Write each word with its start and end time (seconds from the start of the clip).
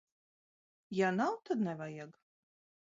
Ja 1.01 1.11
nav, 1.19 1.37
tad 1.49 1.61
nevajag. 1.69 2.15